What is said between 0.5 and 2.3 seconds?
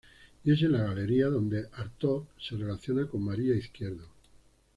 es en la Galería donde Artaud